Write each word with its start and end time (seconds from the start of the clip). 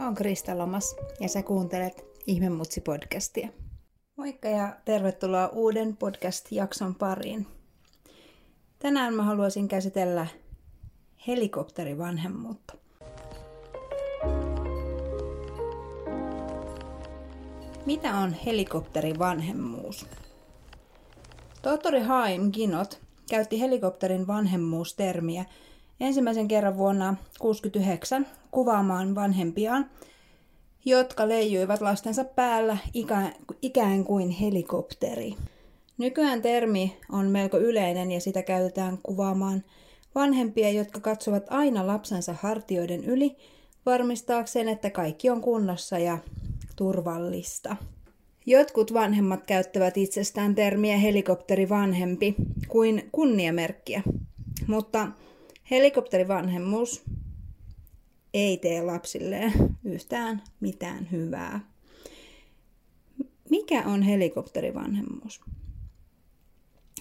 Mä 0.00 0.06
oon 0.06 0.14
Krista 0.14 0.58
Lomas 0.58 0.96
ja 1.20 1.28
sä 1.28 1.42
kuuntelet 1.42 2.04
Ihmemutsi-podcastia. 2.26 3.48
Moikka 4.16 4.48
ja 4.48 4.76
tervetuloa 4.84 5.48
uuden 5.48 5.96
podcast-jakson 5.96 6.94
pariin. 6.94 7.46
Tänään 8.78 9.14
mä 9.14 9.22
haluaisin 9.22 9.68
käsitellä 9.68 10.26
helikopterivanhemmuutta. 11.26 12.74
Mitä 17.86 18.14
on 18.14 18.32
helikopterivanhemmuus? 18.32 20.06
Tohtori 21.62 22.00
Haim 22.00 22.52
Ginot 22.52 23.00
käytti 23.30 23.60
helikopterin 23.60 24.26
vanhemmuustermiä 24.26 25.44
ensimmäisen 26.00 26.48
kerran 26.48 26.76
vuonna 26.76 27.04
1969 27.04 28.26
kuvaamaan 28.50 29.14
vanhempiaan, 29.14 29.90
jotka 30.84 31.28
leijuivat 31.28 31.80
lastensa 31.80 32.24
päällä 32.24 32.78
ikään 33.62 34.04
kuin 34.04 34.30
helikopteri. 34.30 35.34
Nykyään 35.98 36.42
termi 36.42 36.96
on 37.12 37.26
melko 37.26 37.58
yleinen 37.58 38.12
ja 38.12 38.20
sitä 38.20 38.42
käytetään 38.42 38.98
kuvaamaan 39.02 39.64
vanhempia, 40.14 40.70
jotka 40.70 41.00
katsovat 41.00 41.46
aina 41.50 41.86
lapsensa 41.86 42.34
hartioiden 42.40 43.04
yli 43.04 43.36
varmistaakseen, 43.86 44.68
että 44.68 44.90
kaikki 44.90 45.30
on 45.30 45.40
kunnossa 45.40 45.98
ja 45.98 46.18
turvallista. 46.76 47.76
Jotkut 48.46 48.92
vanhemmat 48.92 49.46
käyttävät 49.46 49.96
itsestään 49.96 50.54
termiä 50.54 50.96
helikopterivanhempi 50.96 52.34
kuin 52.68 53.08
kunniamerkkiä, 53.12 54.02
mutta 54.66 55.08
helikopterivanhemmuus 55.70 57.02
ei 58.34 58.56
tee 58.56 58.82
lapsilleen 58.82 59.52
yhtään 59.84 60.42
mitään 60.60 61.08
hyvää. 61.12 61.60
Mikä 63.50 63.82
on 63.86 64.02
helikopterivanhemmuus? 64.02 65.40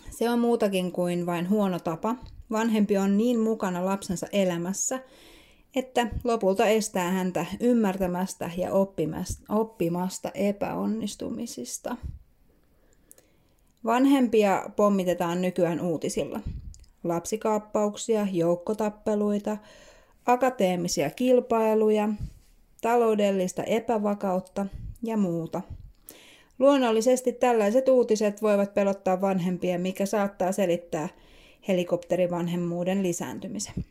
Se 0.09 0.29
on 0.29 0.39
muutakin 0.39 0.91
kuin 0.91 1.25
vain 1.25 1.49
huono 1.49 1.79
tapa. 1.79 2.15
Vanhempi 2.51 2.97
on 2.97 3.17
niin 3.17 3.39
mukana 3.39 3.85
lapsensa 3.85 4.27
elämässä, 4.31 5.03
että 5.75 6.07
lopulta 6.23 6.65
estää 6.67 7.11
häntä 7.11 7.45
ymmärtämästä 7.59 8.51
ja 8.57 8.69
oppimasta 9.49 10.31
epäonnistumisista. 10.33 11.97
Vanhempia 13.85 14.69
pommitetaan 14.75 15.41
nykyään 15.41 15.81
uutisilla. 15.81 16.39
Lapsikaappauksia, 17.03 18.27
joukkotappeluita, 18.31 19.57
akateemisia 20.25 21.09
kilpailuja, 21.09 22.09
taloudellista 22.81 23.63
epävakautta 23.63 24.65
ja 25.03 25.17
muuta. 25.17 25.61
Luonnollisesti 26.59 27.33
tällaiset 27.33 27.89
uutiset 27.89 28.41
voivat 28.41 28.73
pelottaa 28.73 29.21
vanhempia, 29.21 29.79
mikä 29.79 30.05
saattaa 30.05 30.51
selittää 30.51 31.09
helikopterivanhemmuuden 31.67 33.03
lisääntymisen. 33.03 33.85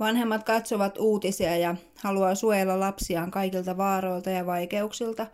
Vanhemmat 0.00 0.44
katsovat 0.44 0.98
uutisia 0.98 1.56
ja 1.56 1.76
haluaa 2.02 2.34
suojella 2.34 2.80
lapsiaan 2.80 3.30
kaikilta 3.30 3.76
vaaroilta 3.76 4.30
ja 4.30 4.46
vaikeuksilta 4.46 5.26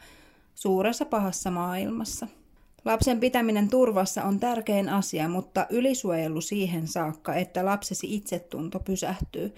suuressa 0.55 1.05
pahassa 1.05 1.51
maailmassa. 1.51 2.27
Lapsen 2.85 3.21
pitäminen 3.21 3.69
turvassa 3.69 4.25
on 4.25 4.41
tärkein 4.41 4.89
asia, 4.89 5.29
mutta 5.29 5.67
ylisuojelu 5.71 6.41
siihen 6.41 6.89
saakka, 6.89 7.35
että 7.35 7.65
lapsesi 7.65 8.15
itsetunto 8.15 8.81
pysähtyy 8.81 9.55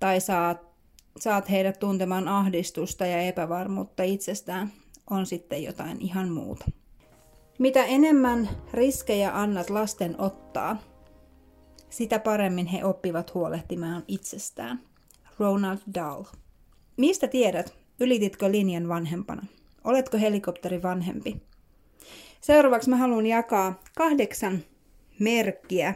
tai 0.00 0.20
saat, 0.20 0.60
saat 1.20 1.50
heidät 1.50 1.78
tuntemaan 1.78 2.28
ahdistusta 2.28 3.06
ja 3.06 3.20
epävarmuutta 3.20 4.02
itsestään, 4.02 4.72
on 5.10 5.26
sitten 5.26 5.62
jotain 5.62 6.00
ihan 6.00 6.28
muuta. 6.28 6.64
Mitä 7.58 7.84
enemmän 7.84 8.48
riskejä 8.72 9.40
annat 9.40 9.70
lasten 9.70 10.20
ottaa, 10.20 10.76
sitä 11.90 12.18
paremmin 12.18 12.66
he 12.66 12.84
oppivat 12.84 13.34
huolehtimaan 13.34 14.04
itsestään. 14.08 14.80
Ronald 15.38 15.78
Dahl. 15.94 16.22
Mistä 16.96 17.28
tiedät, 17.28 17.74
ylititkö 18.00 18.50
linjan 18.50 18.88
vanhempana? 18.88 19.46
Oletko 19.84 20.18
helikopteri 20.18 20.82
vanhempi? 20.82 21.47
Seuraavaksi 22.40 22.90
mä 22.90 22.96
haluan 22.96 23.26
jakaa 23.26 23.82
kahdeksan 23.96 24.64
merkkiä, 25.18 25.94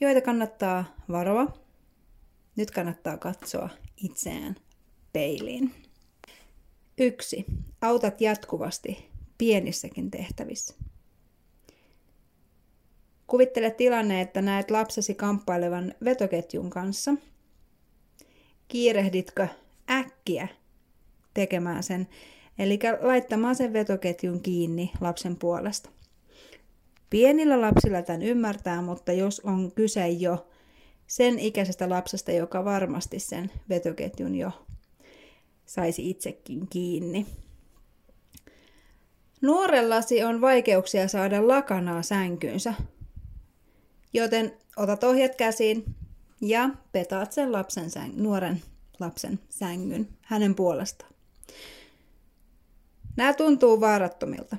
joita 0.00 0.20
kannattaa 0.20 0.84
varoa. 1.08 1.46
Nyt 2.56 2.70
kannattaa 2.70 3.16
katsoa 3.16 3.68
itseään 3.96 4.56
peiliin. 5.12 5.74
Yksi. 6.98 7.44
Autat 7.80 8.20
jatkuvasti 8.20 9.10
pienissäkin 9.38 10.10
tehtävissä. 10.10 10.74
Kuvittele 13.26 13.70
tilanne, 13.70 14.20
että 14.20 14.42
näet 14.42 14.70
lapsesi 14.70 15.14
kamppailevan 15.14 15.94
vetoketjun 16.04 16.70
kanssa. 16.70 17.14
Kiirehditkö 18.68 19.48
äkkiä 19.90 20.48
tekemään 21.34 21.82
sen, 21.82 22.08
eli 22.58 22.78
laittamaan 23.00 23.56
sen 23.56 23.72
vetoketjun 23.72 24.40
kiinni 24.40 24.92
lapsen 25.00 25.36
puolesta. 25.36 25.90
Pienillä 27.10 27.60
lapsilla 27.60 28.02
tämän 28.02 28.22
ymmärtää, 28.22 28.82
mutta 28.82 29.12
jos 29.12 29.40
on 29.40 29.72
kyse 29.72 30.08
jo 30.08 30.48
sen 31.06 31.38
ikäisestä 31.38 31.88
lapsesta, 31.88 32.32
joka 32.32 32.64
varmasti 32.64 33.18
sen 33.18 33.50
vetoketjun 33.68 34.34
jo 34.34 34.50
saisi 35.66 36.10
itsekin 36.10 36.68
kiinni. 36.68 37.26
Nuorellasi 39.40 40.22
on 40.24 40.40
vaikeuksia 40.40 41.08
saada 41.08 41.48
lakanaa 41.48 42.02
sänkynsä, 42.02 42.74
Joten 44.16 44.52
otat 44.76 45.04
ohjat 45.04 45.34
käsiin 45.34 45.84
ja 46.40 46.70
petaat 46.92 47.32
sen 47.32 47.52
lapsen 47.52 47.90
säng, 47.90 48.16
nuoren 48.16 48.62
lapsen 49.00 49.38
sängyn 49.48 50.08
hänen 50.22 50.54
puolestaan. 50.54 51.12
Nämä 53.16 53.34
tuntuu 53.34 53.80
vaarattomilta, 53.80 54.56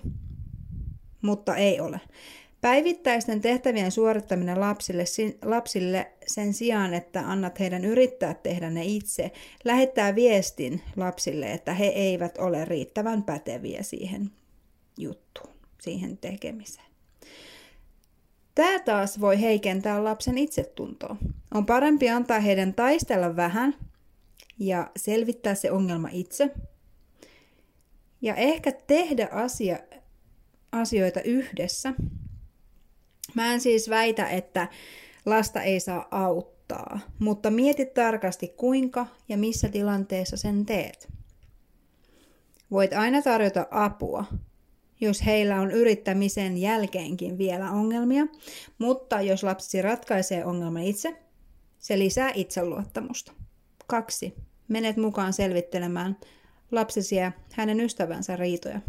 mutta 1.22 1.56
ei 1.56 1.80
ole. 1.80 2.02
Päivittäisten 2.62 3.42
tehtävien 3.42 3.92
suorittaminen 3.92 4.60
lapsille, 4.60 5.04
lapsille 5.46 6.12
sen 6.28 6.54
sijaan, 6.54 6.94
että 6.94 7.20
annat 7.20 7.60
heidän 7.60 7.86
yrittää 7.86 8.34
tehdä 8.34 8.70
ne 8.70 8.86
itse, 8.86 9.32
lähettää 9.66 10.16
viestin 10.16 10.82
lapsille, 10.96 11.52
että 11.52 11.74
he 11.74 11.86
eivät 11.86 12.38
ole 12.38 12.66
riittävän 12.66 13.24
päteviä 13.24 13.84
siihen 13.84 14.32
juttuun, 14.98 15.54
siihen 15.82 16.18
tekemiseen. 16.18 16.88
Tämä 18.56 18.80
taas 18.80 19.22
voi 19.22 19.42
heikentää 19.42 20.04
lapsen 20.04 20.38
itsetuntoa. 20.38 21.16
On 21.54 21.66
parempi 21.66 22.10
antaa 22.10 22.40
heidän 22.40 22.74
taistella 22.74 23.36
vähän 23.36 23.76
ja 24.60 24.92
selvittää 24.96 25.56
se 25.56 25.72
ongelma 25.72 26.10
itse. 26.12 26.52
Ja 28.22 28.36
ehkä 28.36 28.72
tehdä 28.72 29.30
asia, 29.32 29.80
asioita 30.72 31.22
yhdessä. 31.22 31.94
Mä 33.34 33.54
en 33.54 33.62
siis 33.62 33.90
väitä, 33.90 34.30
että 34.30 34.68
lasta 35.26 35.62
ei 35.62 35.80
saa 35.80 36.08
auttaa, 36.12 37.00
mutta 37.20 37.52
mieti 37.52 37.86
tarkasti 37.86 38.48
kuinka 38.48 39.08
ja 39.30 39.38
missä 39.38 39.70
tilanteessa 39.70 40.38
sen 40.38 40.66
teet. 40.66 41.08
Voit 42.72 42.94
aina 42.94 43.22
tarjota 43.22 43.68
apua, 43.72 44.26
jos 45.02 45.26
heillä 45.26 45.62
on 45.62 45.72
yrittämisen 45.72 46.58
jälkeenkin 46.58 47.38
vielä 47.38 47.72
ongelmia, 47.72 48.28
mutta 48.78 49.22
jos 49.22 49.44
lapsi 49.44 49.82
ratkaisee 49.82 50.46
ongelman 50.46 50.84
itse, 50.84 51.18
se 51.80 52.00
lisää 52.00 52.32
itseluottamusta. 52.36 53.32
Kaksi. 53.88 54.34
Menet 54.68 54.98
mukaan 54.98 55.34
selvittelemään 55.34 56.18
lapsesi 56.72 57.16
ja 57.16 57.32
hänen 57.54 57.80
ystävänsä 57.80 58.36
riitoja. 58.36 58.82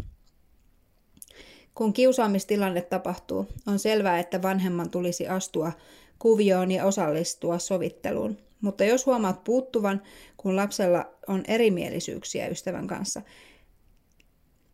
Kun 1.75 1.93
kiusaamistilanne 1.93 2.81
tapahtuu, 2.81 3.45
on 3.67 3.79
selvää, 3.79 4.19
että 4.19 4.41
vanhemman 4.41 4.89
tulisi 4.89 5.27
astua 5.27 5.71
kuvioon 6.19 6.71
ja 6.71 6.85
osallistua 6.85 7.59
sovitteluun. 7.59 8.37
Mutta 8.61 8.83
jos 8.83 9.05
huomaat 9.05 9.43
puuttuvan, 9.43 10.01
kun 10.37 10.55
lapsella 10.55 11.05
on 11.27 11.43
erimielisyyksiä 11.47 12.47
ystävän 12.47 12.87
kanssa, 12.87 13.21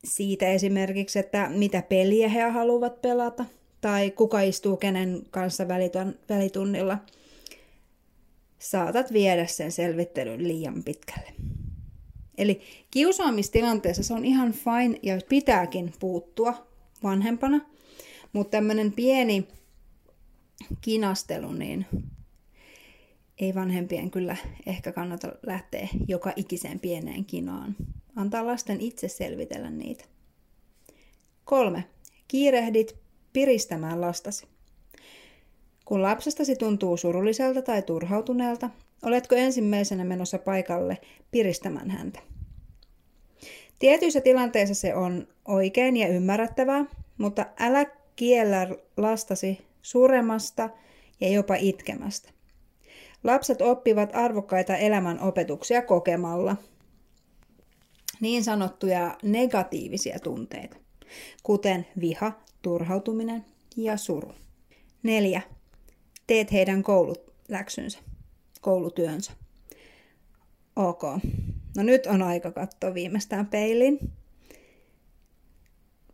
siitä 0.03 0.47
esimerkiksi, 0.47 1.19
että 1.19 1.49
mitä 1.49 1.81
peliä 1.81 2.29
he 2.29 2.41
haluavat 2.41 3.01
pelata 3.01 3.45
tai 3.81 4.11
kuka 4.11 4.41
istuu 4.41 4.77
kenen 4.77 5.21
kanssa 5.31 5.67
välitunnilla. 6.29 6.97
Saatat 8.59 9.13
viedä 9.13 9.45
sen 9.45 9.71
selvittelyn 9.71 10.47
liian 10.47 10.83
pitkälle. 10.83 11.31
Eli 12.37 12.61
kiusaamistilanteessa 12.91 14.03
se 14.03 14.13
on 14.13 14.25
ihan 14.25 14.51
fine 14.51 14.99
ja 15.03 15.19
pitääkin 15.29 15.93
puuttua 15.99 16.67
vanhempana, 17.03 17.61
mutta 18.33 18.51
tämmöinen 18.51 18.91
pieni 18.91 19.47
kinastelu, 20.81 21.53
niin 21.53 21.85
ei 23.39 23.55
vanhempien 23.55 24.11
kyllä 24.11 24.35
ehkä 24.65 24.91
kannata 24.91 25.31
lähteä 25.45 25.87
joka 26.07 26.33
ikiseen 26.35 26.79
pieneen 26.79 27.25
kinaan. 27.25 27.75
Antaa 28.15 28.45
lasten 28.45 28.81
itse 28.81 29.07
selvitellä 29.07 29.69
niitä. 29.69 30.05
Kolme. 31.45 31.83
Kiirehdit 32.27 32.95
piristämään 33.33 34.01
lastasi. 34.01 34.47
Kun 35.85 36.01
lapsestasi 36.01 36.55
tuntuu 36.55 36.97
surulliselta 36.97 37.61
tai 37.61 37.81
turhautuneelta, 37.81 38.69
oletko 39.01 39.35
ensimmäisenä 39.35 40.03
menossa 40.03 40.37
paikalle 40.37 40.97
piristämään 41.31 41.89
häntä? 41.89 42.19
Tietyissä 43.79 44.21
tilanteissa 44.21 44.75
se 44.75 44.95
on 44.95 45.27
oikein 45.47 45.97
ja 45.97 46.07
ymmärrettävää, 46.07 46.85
mutta 47.17 47.45
älä 47.59 47.85
kiellä 48.15 48.67
lastasi 48.97 49.65
suremasta 49.81 50.69
ja 51.21 51.29
jopa 51.29 51.55
itkemästä. 51.55 52.29
Lapset 53.23 53.61
oppivat 53.61 54.15
arvokkaita 54.15 54.75
elämän 54.77 55.19
opetuksia 55.19 55.81
kokemalla 55.81 56.55
niin 58.21 58.43
sanottuja 58.43 59.17
negatiivisia 59.23 60.19
tunteita, 60.19 60.77
kuten 61.43 61.87
viha, 61.99 62.31
turhautuminen 62.61 63.45
ja 63.77 63.97
suru. 63.97 64.33
4. 65.03 65.41
Teet 66.27 66.51
heidän 66.51 66.83
koululäksynsä, 66.83 67.99
koulutyönsä. 68.65 69.31
Ok. 70.75 71.03
No 71.77 71.83
nyt 71.83 72.05
on 72.05 72.21
aika 72.21 72.51
katsoa 72.51 72.93
viimeistään 72.93 73.47
peilin. 73.47 73.99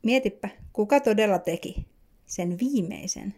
Mietipä, 0.03 0.49
kuka 0.73 0.99
todella 0.99 1.39
teki 1.39 1.85
sen 2.25 2.59
viimeisen 2.59 3.35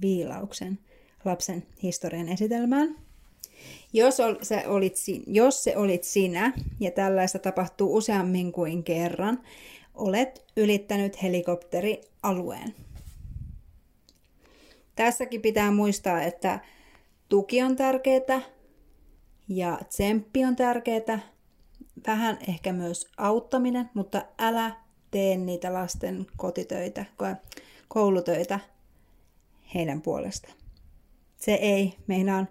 viilauksen 0.00 0.78
lapsen 1.24 1.66
historian 1.82 2.28
esitelmään. 2.28 2.96
Jos, 3.92 4.20
ol, 4.20 4.34
se 4.42 4.66
olit, 4.66 4.94
jos 5.26 5.64
se 5.64 5.76
olit 5.76 6.04
sinä, 6.04 6.52
ja 6.80 6.90
tällaista 6.90 7.38
tapahtuu 7.38 7.96
useammin 7.96 8.52
kuin 8.52 8.84
kerran, 8.84 9.42
olet 9.94 10.44
ylittänyt 10.56 11.22
helikopterialueen. 11.22 12.74
Tässäkin 14.96 15.42
pitää 15.42 15.70
muistaa, 15.70 16.22
että 16.22 16.60
tuki 17.28 17.62
on 17.62 17.76
tärkeää 17.76 18.55
ja 19.48 19.78
tsemppi 19.88 20.44
on 20.44 20.56
tärkeää, 20.56 21.18
vähän 22.06 22.38
ehkä 22.48 22.72
myös 22.72 23.08
auttaminen, 23.16 23.90
mutta 23.94 24.24
älä 24.38 24.76
tee 25.10 25.36
niitä 25.36 25.72
lasten 25.72 26.26
kotitöitä, 26.36 27.04
koulutöitä 27.88 28.60
heidän 29.74 30.02
puolestaan. 30.02 30.54
Se 31.38 31.54
ei, 31.54 31.94
meinaan, 32.06 32.48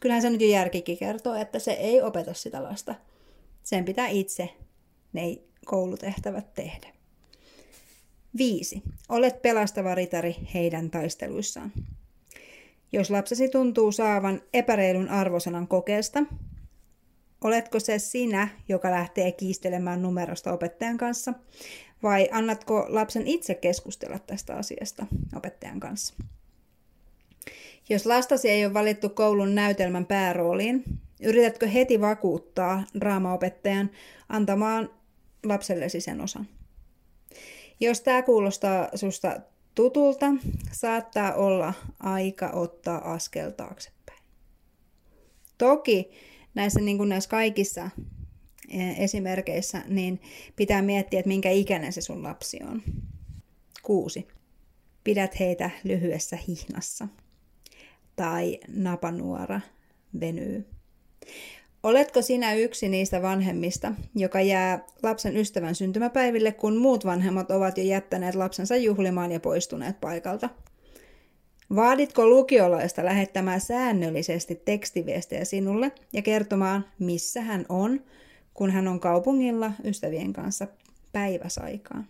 kyllähän 0.00 0.22
se 0.22 0.30
nyt 0.30 0.40
jo 0.40 0.48
järkikin 0.48 0.98
kertoo, 0.98 1.34
että 1.34 1.58
se 1.58 1.72
ei 1.72 2.02
opeta 2.02 2.34
sitä 2.34 2.62
lasta. 2.62 2.94
Sen 3.62 3.84
pitää 3.84 4.08
itse 4.08 4.48
ne 5.12 5.38
koulutehtävät 5.64 6.54
tehdä. 6.54 6.88
5. 8.38 8.82
Olet 9.08 9.42
pelastava 9.42 9.94
ritari 9.94 10.36
heidän 10.54 10.90
taisteluissaan. 10.90 11.72
Jos 12.96 13.10
lapsesi 13.10 13.48
tuntuu 13.48 13.92
saavan 13.92 14.42
epäreilun 14.54 15.08
arvosanan 15.08 15.68
kokeesta, 15.68 16.24
oletko 17.44 17.80
se 17.80 17.98
sinä, 17.98 18.48
joka 18.68 18.90
lähtee 18.90 19.32
kiistelemään 19.32 20.02
numerosta 20.02 20.52
opettajan 20.52 20.98
kanssa, 20.98 21.34
vai 22.02 22.28
annatko 22.32 22.86
lapsen 22.88 23.26
itse 23.26 23.54
keskustella 23.54 24.18
tästä 24.18 24.56
asiasta 24.56 25.06
opettajan 25.36 25.80
kanssa? 25.80 26.14
Jos 27.88 28.06
lastasi 28.06 28.48
ei 28.48 28.64
ole 28.64 28.74
valittu 28.74 29.08
koulun 29.08 29.54
näytelmän 29.54 30.06
päärooliin, 30.06 30.84
yritätkö 31.22 31.68
heti 31.68 32.00
vakuuttaa 32.00 32.84
draamaopettajan 33.00 33.90
antamaan 34.28 34.90
lapsellesi 35.44 36.00
sen 36.00 36.20
osan? 36.20 36.48
Jos 37.80 38.00
tämä 38.00 38.22
kuulostaa 38.22 38.88
susta 38.94 39.40
tutulta, 39.76 40.26
saattaa 40.72 41.34
olla 41.34 41.74
aika 42.00 42.50
ottaa 42.50 43.12
askel 43.12 43.50
taaksepäin. 43.50 44.22
Toki 45.58 46.10
näissä, 46.54 46.80
niin 46.80 46.96
kuin 46.96 47.08
näissä 47.08 47.30
kaikissa 47.30 47.90
e, 48.68 49.04
esimerkkeissä, 49.04 49.82
niin 49.88 50.20
pitää 50.56 50.82
miettiä, 50.82 51.20
että 51.20 51.28
minkä 51.28 51.50
ikäinen 51.50 51.92
se 51.92 52.00
sun 52.00 52.22
lapsi 52.22 52.58
on. 52.62 52.82
Kuusi. 53.82 54.28
Pidät 55.04 55.38
heitä 55.40 55.70
lyhyessä 55.84 56.38
hihnassa 56.48 57.08
tai 58.16 58.60
napanuora 58.68 59.60
venyy. 60.20 60.66
Oletko 61.82 62.22
sinä 62.22 62.54
yksi 62.54 62.88
niistä 62.88 63.22
vanhemmista, 63.22 63.92
joka 64.14 64.40
jää 64.40 64.84
lapsen 65.02 65.36
ystävän 65.36 65.74
syntymäpäiville, 65.74 66.52
kun 66.52 66.76
muut 66.76 67.04
vanhemmat 67.04 67.50
ovat 67.50 67.78
jo 67.78 67.84
jättäneet 67.84 68.34
lapsensa 68.34 68.76
juhlimaan 68.76 69.32
ja 69.32 69.40
poistuneet 69.40 70.00
paikalta? 70.00 70.48
Vaaditko 71.74 72.28
lukiolaista 72.28 73.04
lähettämään 73.04 73.60
säännöllisesti 73.60 74.62
tekstiviestejä 74.64 75.44
sinulle 75.44 75.92
ja 76.12 76.22
kertomaan, 76.22 76.84
missä 76.98 77.40
hän 77.40 77.66
on, 77.68 78.00
kun 78.54 78.70
hän 78.70 78.88
on 78.88 79.00
kaupungilla 79.00 79.72
ystävien 79.84 80.32
kanssa 80.32 80.66
päiväsaikaan? 81.12 82.06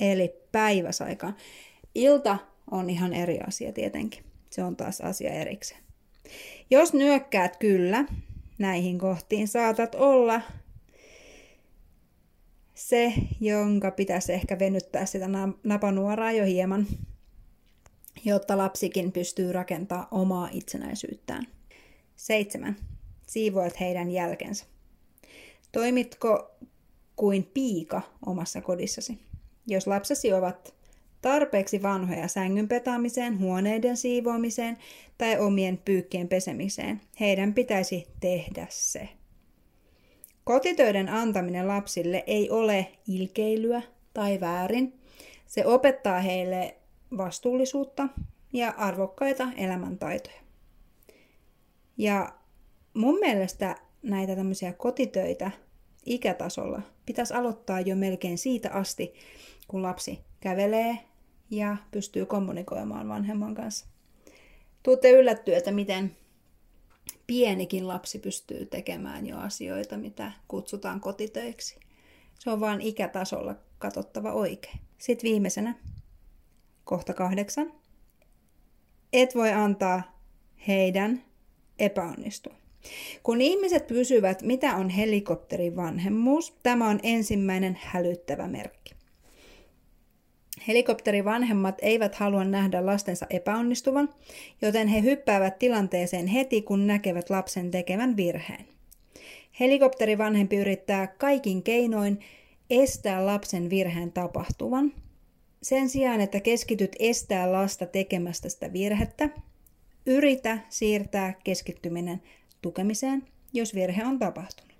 Eli 0.00 0.34
päiväsaikaan. 0.52 1.36
Ilta 1.94 2.38
on 2.70 2.90
ihan 2.90 3.12
eri 3.12 3.40
asia 3.40 3.72
tietenkin. 3.72 4.24
Se 4.50 4.64
on 4.64 4.76
taas 4.76 5.00
asia 5.00 5.30
erikseen. 5.30 5.89
Jos 6.70 6.92
nyökkäät 6.92 7.56
kyllä 7.56 8.04
näihin 8.58 8.98
kohtiin, 8.98 9.48
saatat 9.48 9.94
olla 9.94 10.40
se, 12.74 13.12
jonka 13.40 13.90
pitäisi 13.90 14.32
ehkä 14.32 14.58
venyttää 14.58 15.06
sitä 15.06 15.28
napanuoraa 15.64 16.32
jo 16.32 16.44
hieman, 16.44 16.86
jotta 18.24 18.58
lapsikin 18.58 19.12
pystyy 19.12 19.52
rakentamaan 19.52 20.08
omaa 20.10 20.48
itsenäisyyttään. 20.52 21.46
7. 22.16 22.76
Siivoat 23.26 23.80
heidän 23.80 24.10
jälkensä. 24.10 24.64
Toimitko 25.72 26.54
kuin 27.16 27.50
piika 27.54 28.02
omassa 28.26 28.60
kodissasi? 28.60 29.18
Jos 29.66 29.86
lapsesi 29.86 30.32
ovat 30.32 30.74
tarpeeksi 31.22 31.82
vanhoja 31.82 32.28
sängyn 32.28 32.68
petaamiseen, 32.68 33.38
huoneiden 33.38 33.96
siivoamiseen 33.96 34.78
tai 35.18 35.38
omien 35.38 35.78
pyykkien 35.78 36.28
pesemiseen. 36.28 37.00
Heidän 37.20 37.54
pitäisi 37.54 38.06
tehdä 38.20 38.66
se. 38.70 39.08
Kotitöiden 40.44 41.08
antaminen 41.08 41.68
lapsille 41.68 42.24
ei 42.26 42.50
ole 42.50 42.86
ilkeilyä 43.08 43.82
tai 44.14 44.40
väärin. 44.40 45.00
Se 45.46 45.66
opettaa 45.66 46.20
heille 46.20 46.76
vastuullisuutta 47.16 48.08
ja 48.52 48.74
arvokkaita 48.76 49.48
elämäntaitoja. 49.56 50.40
Ja 51.96 52.32
mun 52.94 53.18
mielestä 53.18 53.76
näitä 54.02 54.36
tämmöisiä 54.36 54.72
kotitöitä 54.72 55.50
ikätasolla 56.06 56.82
pitäisi 57.06 57.34
aloittaa 57.34 57.80
jo 57.80 57.96
melkein 57.96 58.38
siitä 58.38 58.70
asti, 58.70 59.14
kun 59.68 59.82
lapsi 59.82 60.18
kävelee 60.40 60.98
ja 61.50 61.76
pystyy 61.90 62.26
kommunikoimaan 62.26 63.08
vanhemman 63.08 63.54
kanssa. 63.54 63.86
Tuutte 64.82 65.10
yllättyä, 65.10 65.56
että 65.56 65.70
miten 65.70 66.16
pienikin 67.26 67.88
lapsi 67.88 68.18
pystyy 68.18 68.66
tekemään 68.66 69.26
jo 69.26 69.38
asioita, 69.38 69.96
mitä 69.96 70.32
kutsutaan 70.48 71.00
kotitöiksi. 71.00 71.80
Se 72.38 72.50
on 72.50 72.60
vain 72.60 72.80
ikätasolla 72.80 73.54
katsottava 73.78 74.32
oikein. 74.32 74.80
Sitten 74.98 75.30
viimeisenä, 75.30 75.74
kohta 76.84 77.14
kahdeksan. 77.14 77.72
Et 79.12 79.34
voi 79.34 79.52
antaa 79.52 80.20
heidän 80.68 81.22
epäonnistua. 81.78 82.54
Kun 83.22 83.40
ihmiset 83.40 83.86
kysyvät, 83.86 84.42
mitä 84.42 84.76
on 84.76 84.88
helikopterin 84.88 85.76
vanhemmuus, 85.76 86.54
tämä 86.62 86.88
on 86.88 87.00
ensimmäinen 87.02 87.78
hälyttävä 87.82 88.48
merkki. 88.48 88.79
Helikopterivanhemmat 90.68 91.74
eivät 91.82 92.14
halua 92.14 92.44
nähdä 92.44 92.86
lastensa 92.86 93.26
epäonnistuvan, 93.30 94.08
joten 94.62 94.88
he 94.88 95.02
hyppäävät 95.02 95.58
tilanteeseen 95.58 96.26
heti, 96.26 96.62
kun 96.62 96.86
näkevät 96.86 97.30
lapsen 97.30 97.70
tekevän 97.70 98.16
virheen. 98.16 98.66
Helikopterivanhempi 99.60 100.56
yrittää 100.56 101.06
kaikin 101.06 101.62
keinoin 101.62 102.20
estää 102.70 103.26
lapsen 103.26 103.70
virheen 103.70 104.12
tapahtuvan. 104.12 104.92
Sen 105.62 105.88
sijaan, 105.88 106.20
että 106.20 106.40
keskityt 106.40 106.96
estää 106.98 107.52
lasta 107.52 107.86
tekemästä 107.86 108.48
sitä 108.48 108.72
virhettä, 108.72 109.28
yritä 110.06 110.58
siirtää 110.68 111.34
keskittyminen 111.44 112.22
tukemiseen, 112.62 113.22
jos 113.52 113.74
virhe 113.74 114.04
on 114.04 114.18
tapahtunut. 114.18 114.70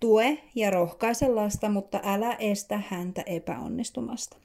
Tue 0.00 0.38
ja 0.54 0.70
rohkaise 0.70 1.28
lasta, 1.28 1.68
mutta 1.68 2.00
älä 2.04 2.34
estä 2.34 2.82
häntä 2.88 3.22
epäonnistumasta. 3.26 4.36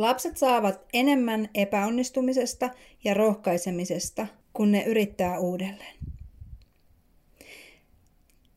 Lapset 0.00 0.36
saavat 0.36 0.86
enemmän 0.92 1.48
epäonnistumisesta 1.54 2.70
ja 3.04 3.14
rohkaisemisesta, 3.14 4.26
kun 4.52 4.72
ne 4.72 4.84
yrittää 4.84 5.38
uudelleen. 5.38 5.96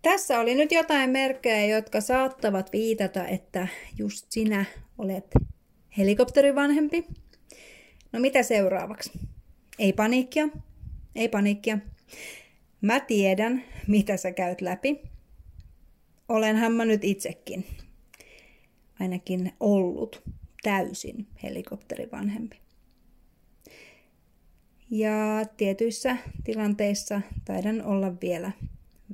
Tässä 0.01 0.39
oli 0.39 0.55
nyt 0.55 0.71
jotain 0.71 1.09
merkkejä, 1.09 1.75
jotka 1.75 2.01
saattavat 2.01 2.71
viitata, 2.73 3.27
että 3.27 3.67
just 3.97 4.25
sinä 4.29 4.65
olet 4.97 5.25
helikopterivanhempi. 5.97 7.05
No 8.12 8.19
mitä 8.19 8.43
seuraavaksi? 8.43 9.12
Ei 9.79 9.93
paniikkia, 9.93 10.50
ei 11.15 11.29
paniikkia. 11.29 11.77
Mä 12.81 13.00
tiedän, 13.00 13.63
mitä 13.88 14.17
sä 14.17 14.31
käyt 14.31 14.62
läpi. 14.62 15.01
Olenhan 16.29 16.71
mä 16.71 16.85
nyt 16.85 17.03
itsekin 17.03 17.65
ainakin 19.00 19.53
ollut 19.59 20.23
täysin 20.63 21.27
helikopterivanhempi. 21.43 22.63
Ja 24.89 25.46
tietyissä 25.58 26.17
tilanteissa 26.43 27.22
taidan 27.46 27.82
olla 27.86 28.13
vielä 28.22 28.51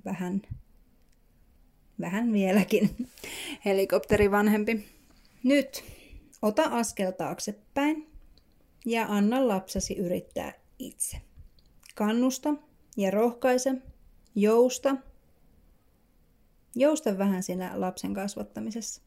vähän, 0.06 0.42
vähän 2.02 2.34
vieläkin 2.34 3.08
helikopterivanhempi. 3.66 4.86
Nyt 5.44 5.84
ota 6.42 6.64
askel 6.64 7.12
taaksepäin 7.12 8.08
ja 8.86 9.06
anna 9.10 9.48
lapsesi 9.48 9.94
yrittää 9.98 10.54
itse. 10.80 11.22
Kannusta 11.96 12.54
ja 12.98 13.12
rohkaise, 13.12 13.76
jousta. 14.36 14.96
Jousta 16.76 17.18
vähän 17.18 17.44
siinä 17.44 17.72
lapsen 17.76 18.14
kasvattamisessa. 18.14 19.02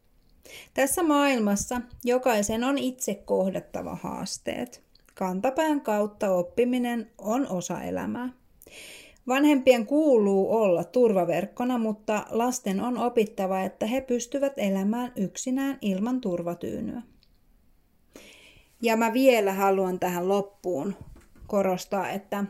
Tässä 0.74 1.02
maailmassa 1.02 1.80
jokaisen 2.04 2.64
on 2.64 2.78
itse 2.78 3.14
kohdattava 3.14 3.98
haasteet. 4.02 4.82
Kantapään 5.14 5.80
kautta 5.80 6.30
oppiminen 6.30 7.10
on 7.18 7.46
osa 7.48 7.82
elämää. 7.82 8.28
Vanhempien 9.28 9.86
kuuluu 9.86 10.56
olla 10.56 10.84
turvaverkkona, 10.84 11.78
mutta 11.78 12.26
lasten 12.30 12.80
on 12.80 12.98
opittava, 12.98 13.60
että 13.60 13.86
he 13.86 14.00
pystyvät 14.00 14.52
elämään 14.56 15.12
yksinään 15.16 15.78
ilman 15.80 16.20
turvatyynyä. 16.20 17.02
Ja 18.82 18.96
mä 18.96 19.12
vielä 19.12 19.52
haluan 19.52 19.98
tähän 19.98 20.28
loppuun 20.28 20.94
korostaa, 21.46 22.10
että 22.10 22.44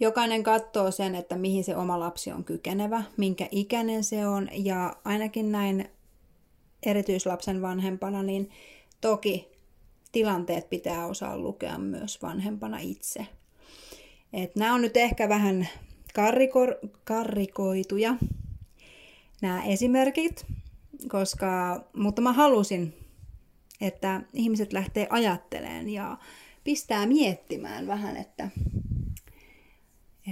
Jokainen 0.00 0.42
katsoo 0.42 0.90
sen, 0.90 1.14
että 1.14 1.36
mihin 1.36 1.64
se 1.64 1.76
oma 1.76 2.00
lapsi 2.00 2.32
on 2.32 2.44
kykenevä, 2.44 3.02
minkä 3.16 3.48
ikäinen 3.50 4.04
se 4.04 4.26
on 4.26 4.48
ja 4.52 4.96
ainakin 5.04 5.52
näin 5.52 5.90
erityislapsen 6.82 7.62
vanhempana, 7.62 8.22
niin 8.22 8.50
toki 9.00 9.48
tilanteet 10.12 10.70
pitää 10.70 11.06
osaa 11.06 11.38
lukea 11.38 11.78
myös 11.78 12.22
vanhempana 12.22 12.78
itse. 12.78 13.26
Et 14.32 14.56
nämä 14.56 14.74
on 14.74 14.82
nyt 14.82 14.96
ehkä 14.96 15.28
vähän 15.28 15.68
karriko- 16.12 16.88
karrikoituja 17.04 18.16
nämä 19.42 19.64
esimerkit, 19.64 20.46
koska, 21.08 21.80
mutta 21.96 22.22
mä 22.22 22.32
halusin, 22.32 22.94
että 23.80 24.20
ihmiset 24.32 24.72
lähtee 24.72 25.06
ajattelemaan 25.10 25.88
ja 25.88 26.18
pistää 26.64 27.06
miettimään 27.06 27.86
vähän, 27.86 28.16
että 28.16 28.50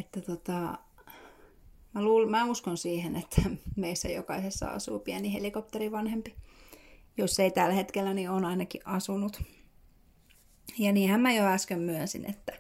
että 0.01 0.21
tota, 0.21 0.79
mä, 1.95 2.03
luul, 2.03 2.27
mä 2.27 2.45
uskon 2.45 2.77
siihen, 2.77 3.17
että 3.17 3.43
meissä 3.77 4.09
jokaisessa 4.09 4.67
asuu 4.67 4.99
pieni 4.99 5.33
helikopterivanhempi. 5.33 6.35
Jos 7.17 7.41
ei 7.41 7.51
tällä 7.51 7.75
hetkellä, 7.75 8.15
niin 8.15 8.31
on 8.31 8.45
ainakin 8.45 8.81
asunut. 8.85 9.43
Ja 10.79 10.93
niinhän 10.93 11.21
mä 11.21 11.33
jo 11.33 11.45
äsken 11.45 11.79
myönsin, 11.79 12.31
että 12.31 12.53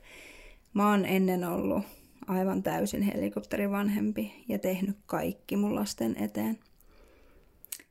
mä 0.74 0.90
oon 0.90 1.04
ennen 1.04 1.44
ollut 1.44 1.84
aivan 2.28 2.62
täysin 2.62 3.02
helikopterivanhempi 3.02 4.44
ja 4.48 4.58
tehnyt 4.58 4.96
kaikki 5.06 5.56
mun 5.56 5.74
lasten 5.74 6.16
eteen. 6.22 6.58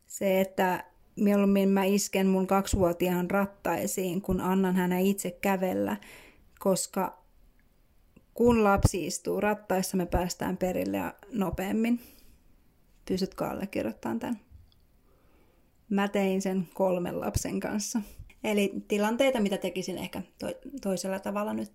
Se, 0.07 0.41
että 0.41 0.83
mieluummin 1.15 1.69
mä 1.69 1.83
isken 1.83 2.27
mun 2.27 2.47
kaksivuotiaan 2.47 3.31
rattaisiin, 3.31 4.21
kun 4.21 4.41
annan 4.41 4.75
hänen 4.75 5.05
itse 5.05 5.31
kävellä, 5.31 5.97
koska 6.59 7.23
kun 8.33 8.63
lapsi 8.63 9.05
istuu 9.05 9.41
rattaissa, 9.41 9.97
me 9.97 10.05
päästään 10.05 10.57
perille 10.57 10.97
ja 10.97 11.13
nopeammin. 11.31 11.99
Pysytkö 13.05 13.47
allekirjoittamaan 13.47 14.19
tämän? 14.19 14.39
Mä 15.89 16.07
tein 16.07 16.41
sen 16.41 16.67
kolmen 16.73 17.19
lapsen 17.19 17.59
kanssa. 17.59 18.01
Eli 18.43 18.73
tilanteita, 18.87 19.39
mitä 19.39 19.57
tekisin 19.57 19.97
ehkä 19.97 20.21
to- 20.39 20.69
toisella 20.81 21.19
tavalla 21.19 21.53
nyt. 21.53 21.71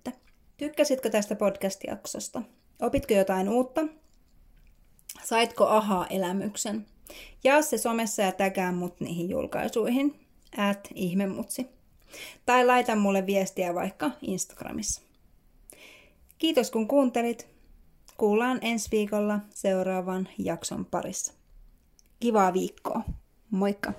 Tykkäsitkö 0.57 1.11
tästä 1.11 1.35
podcast-jaksosta? 1.35 2.43
Opitko 2.83 3.15
jotain 3.15 3.49
uutta? 3.49 3.81
Saitko 5.25 5.67
ahaa-elämyksen? 5.67 6.87
Jaa 7.45 7.63
se 7.63 7.79
somessa 7.79 8.23
ja 8.23 8.33
tägää 8.33 8.73
mut 8.73 9.01
niihin 9.01 9.29
julkaisuihin. 9.31 10.21
At 10.57 10.89
ihmemutsi. 10.95 11.67
Tai 12.47 12.67
laita 12.67 12.97
mulle 12.97 13.27
viestiä 13.27 13.75
vaikka 13.75 14.11
Instagramissa. 14.23 15.08
Kiitos 16.39 16.71
kun 16.71 16.89
kuuntelit. 16.89 17.49
Kuullaan 18.17 18.59
ensi 18.63 18.89
viikolla 18.93 19.41
seuraavan 19.55 20.29
jakson 20.39 20.87
parissa. 20.87 21.33
Kivaa 22.21 22.53
viikkoa. 22.53 23.03
Moikka! 23.51 23.93